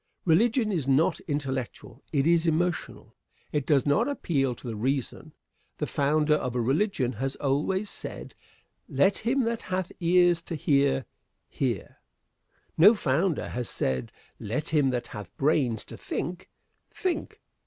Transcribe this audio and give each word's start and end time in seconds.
Religion 0.25 0.71
is 0.71 0.87
not 0.87 1.19
intellectual 1.27 2.03
it 2.11 2.25
is 2.25 2.47
emotional. 2.47 3.15
It 3.51 3.67
does 3.67 3.85
not 3.85 4.07
appeal 4.07 4.55
to 4.55 4.67
the 4.67 4.75
reason. 4.75 5.31
The 5.77 5.85
founder 5.85 6.33
of 6.33 6.55
a 6.55 6.59
religion 6.59 7.11
has 7.13 7.35
always 7.35 7.87
said: 7.87 8.33
"Let 8.89 9.19
him 9.19 9.41
that 9.43 9.61
hath 9.61 9.91
ears 9.99 10.41
to 10.41 10.55
hear, 10.55 11.05
hear!" 11.47 11.99
No 12.79 12.95
founder 12.95 13.49
has 13.49 13.69
said: 13.69 14.11
"Let 14.39 14.69
him 14.69 14.89
that 14.89 15.05
hath 15.05 15.37
brains 15.37 15.83
to 15.85 15.97
think, 15.97 16.49
think!" 16.89 17.39